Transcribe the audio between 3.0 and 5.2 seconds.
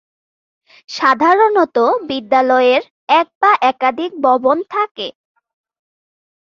এক বা একাধিক ভবন থাকে।